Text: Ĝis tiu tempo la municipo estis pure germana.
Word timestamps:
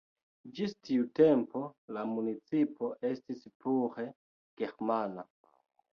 Ĝis 0.59 0.71
tiu 0.87 1.03
tempo 1.19 1.61
la 1.97 2.05
municipo 2.13 2.91
estis 3.13 3.47
pure 3.67 4.07
germana. 4.63 5.29